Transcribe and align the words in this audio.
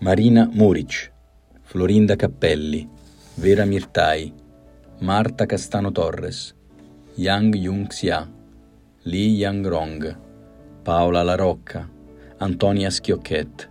Marina 0.00 0.48
Muric, 0.52 1.10
Florinda 1.64 2.14
Cappelli, 2.14 2.88
Vera 3.34 3.64
Mirtai, 3.64 4.32
Marta 5.00 5.44
Castano 5.44 5.90
Torres, 5.90 6.54
Yang 7.16 7.56
Yung 7.56 7.88
Xia, 7.88 8.24
Li 9.06 9.34
Yang 9.42 9.68
Rong, 9.68 10.16
Paola 10.84 11.24
La 11.24 11.34
Rocca, 11.34 11.84
Antonia 12.38 12.90
Schiocchet, 12.90 13.68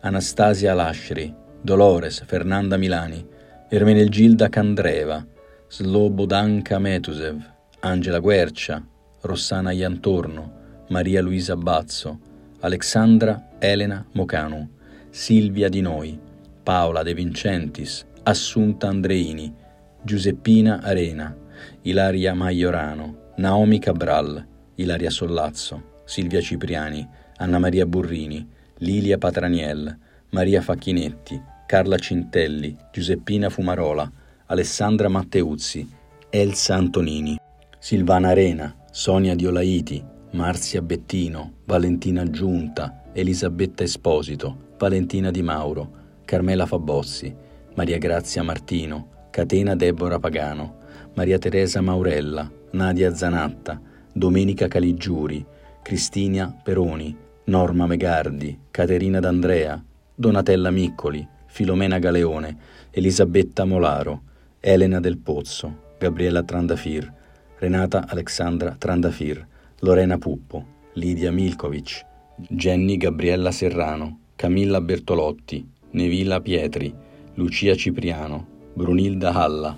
Anastasia 0.00 0.72
Lashri, 0.72 1.34
Dolores 1.62 2.22
Fernanda 2.24 2.78
Milani, 2.78 3.22
Ermenegilda 3.70 4.48
Candreva, 4.48 5.22
Slobodanka 5.68 6.78
Metusev, 6.78 7.44
Angela 7.82 8.20
Guercia, 8.20 8.82
Rossana 9.20 9.72
Iantorno, 9.72 10.50
Maria 10.88 11.20
Luisa 11.20 11.56
Bazzo, 11.56 12.18
Alexandra 12.62 13.50
Elena 13.60 14.02
Mocanu, 14.14 14.77
Silvia 15.18 15.68
Di 15.68 15.80
Noi, 15.80 16.16
Paola 16.62 17.02
De 17.02 17.12
Vincentis, 17.12 18.06
Assunta 18.22 18.86
Andreini, 18.86 19.52
Giuseppina 20.00 20.80
Arena, 20.80 21.36
Ilaria 21.82 22.34
Maiorano, 22.34 23.32
Naomi 23.38 23.80
Cabral, 23.80 24.46
Ilaria 24.76 25.10
Sollazzo, 25.10 26.02
Silvia 26.04 26.40
Cipriani, 26.40 27.04
Anna 27.38 27.58
Maria 27.58 27.84
Burrini, 27.84 28.46
Lilia 28.78 29.18
Patraniel, 29.18 29.98
Maria 30.30 30.62
Facchinetti, 30.62 31.42
Carla 31.66 31.96
Cintelli, 31.98 32.76
Giuseppina 32.92 33.50
Fumarola, 33.50 34.08
Alessandra 34.46 35.08
Matteuzzi, 35.08 35.84
Elsa 36.30 36.76
Antonini, 36.76 37.36
Silvana 37.80 38.28
Arena, 38.28 38.72
Sonia 38.92 39.34
Diolaiti, 39.34 40.00
Marzia 40.30 40.80
Bettino, 40.80 41.54
Valentina 41.64 42.22
Giunta, 42.30 43.02
Elisabetta 43.18 43.82
Esposito, 43.82 44.56
Valentina 44.78 45.32
Di 45.32 45.42
Mauro, 45.42 45.90
Carmela 46.24 46.66
Fabossi, 46.66 47.34
Maria 47.74 47.98
Grazia 47.98 48.44
Martino, 48.44 49.26
Catena 49.30 49.74
Deborah 49.74 50.20
Pagano, 50.20 50.76
Maria 51.14 51.36
Teresa 51.38 51.80
Maurella, 51.80 52.48
Nadia 52.70 53.12
Zanatta, 53.12 53.80
Domenica 54.12 54.68
Caligiuri, 54.68 55.44
Cristina 55.82 56.56
Peroni, 56.62 57.16
Norma 57.46 57.88
Megardi, 57.88 58.56
Caterina 58.70 59.18
D'Andrea, 59.18 59.82
Donatella 60.14 60.70
Miccoli, 60.70 61.26
Filomena 61.46 61.98
Galeone, 61.98 62.56
Elisabetta 62.90 63.64
Molaro, 63.64 64.22
Elena 64.60 65.00
Del 65.00 65.18
Pozzo, 65.18 65.94
Gabriella 65.98 66.44
Trandafir, 66.44 67.12
Renata 67.58 68.06
Alexandra 68.06 68.76
Trandafir, 68.78 69.44
Lorena 69.80 70.18
Puppo, 70.18 70.64
Lidia 70.92 71.32
Milkovic, 71.32 72.06
Jenny 72.46 72.96
Gabriella 72.96 73.50
Serrano, 73.50 74.20
Camilla 74.36 74.80
Bertolotti, 74.80 75.66
Nevilla 75.90 76.40
Pietri, 76.40 76.94
Lucia 77.34 77.74
Cipriano, 77.74 78.46
Brunilda 78.74 79.32
Halla, 79.32 79.76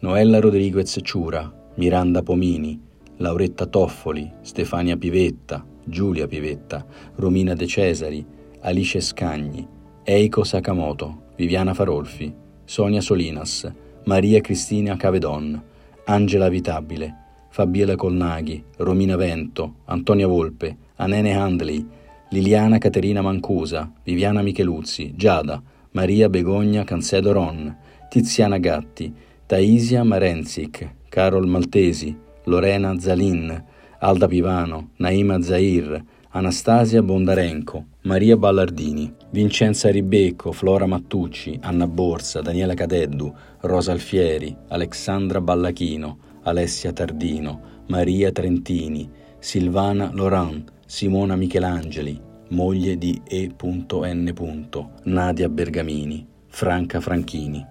Noella 0.00 0.40
Rodriguez 0.40 0.98
Ciura, 1.02 1.52
Miranda 1.74 2.22
Pomini, 2.22 2.80
Lauretta 3.18 3.66
Toffoli, 3.66 4.28
Stefania 4.40 4.96
Pivetta, 4.96 5.64
Giulia 5.84 6.26
Pivetta, 6.26 6.84
Romina 7.14 7.54
De 7.54 7.66
Cesari, 7.66 8.26
Alice 8.62 9.00
Scagni, 9.00 9.64
Eiko 10.02 10.42
Sakamoto, 10.42 11.32
Viviana 11.36 11.74
Farolfi, 11.74 12.34
Sonia 12.64 13.00
Solinas, 13.00 13.72
Maria 14.04 14.40
Cristina 14.40 14.96
Cavedon, 14.96 15.62
Angela 16.06 16.48
Vitabile, 16.48 17.27
Fabiela 17.50 17.96
Colnaghi, 17.96 18.62
Romina 18.78 19.16
Vento, 19.16 19.74
Antonia 19.86 20.26
Volpe, 20.26 20.76
Anene 20.96 21.32
Handley, 21.32 21.84
Liliana 22.30 22.78
Caterina 22.78 23.22
Mancusa, 23.22 23.90
Viviana 24.04 24.42
Micheluzzi, 24.42 25.14
Giada, 25.16 25.62
Maria 25.92 26.28
Begogna 26.28 26.84
Cancedo 26.84 27.32
Ron, 27.32 27.74
Tiziana 28.10 28.58
Gatti, 28.58 29.12
Taisia 29.46 30.04
Marenzic, 30.04 30.88
Carol 31.08 31.46
Maltesi, 31.46 32.14
Lorena 32.44 32.98
Zalin, 32.98 33.64
Alda 34.00 34.28
Pivano, 34.28 34.90
Naima 34.98 35.40
Zair, 35.40 36.04
Anastasia 36.30 37.02
Bondarenko, 37.02 37.84
Maria 38.02 38.36
Ballardini, 38.36 39.10
Vincenza 39.30 39.90
Ribecco, 39.90 40.52
Flora 40.52 40.86
Mattucci, 40.86 41.58
Anna 41.62 41.86
Borsa, 41.86 42.42
Daniela 42.42 42.74
Cadeddu, 42.74 43.34
Rosa 43.62 43.92
Alfieri, 43.92 44.54
Alexandra 44.68 45.40
Ballachino, 45.40 46.18
Alessia 46.48 46.92
Tardino, 46.92 47.84
Maria 47.88 48.32
Trentini, 48.32 49.08
Silvana 49.38 50.10
Laurent, 50.12 50.72
Simona 50.86 51.36
Michelangeli, 51.36 52.20
moglie 52.48 52.96
di 52.96 53.20
E.N. 53.26 54.80
Nadia 55.04 55.48
Bergamini, 55.48 56.26
Franca 56.46 57.00
Franchini. 57.00 57.64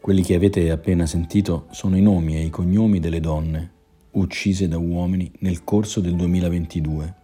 Quelli 0.00 0.22
che 0.22 0.34
avete 0.34 0.70
appena 0.70 1.06
sentito 1.06 1.66
sono 1.70 1.96
i 1.96 2.02
nomi 2.02 2.36
e 2.36 2.44
i 2.44 2.50
cognomi 2.50 3.00
delle 3.00 3.20
donne 3.20 3.72
uccise 4.12 4.66
da 4.66 4.78
uomini 4.78 5.30
nel 5.38 5.62
corso 5.62 6.00
del 6.00 6.16
2022. 6.16 7.14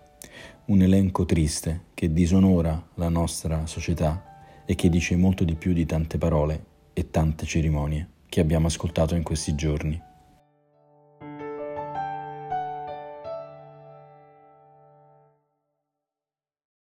Un 0.67 0.83
elenco 0.83 1.25
triste 1.25 1.87
che 1.95 2.13
disonora 2.13 2.91
la 2.95 3.09
nostra 3.09 3.67
società 3.67 4.65
e 4.65 4.75
che 4.75 4.89
dice 4.89 5.17
molto 5.17 5.45
di 5.45 5.55
più 5.55 5.73
di 5.73 5.87
tante 5.87 6.19
parole 6.19 6.65
e 6.93 7.11
tante 7.11 7.47
cerimonie 7.47 8.11
che 8.29 8.41
abbiamo 8.41 8.67
ascoltato 8.67 9.15
in 9.15 9.23
questi 9.23 9.55
giorni. 9.55 10.06